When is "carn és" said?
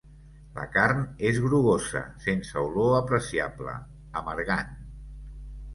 0.77-1.37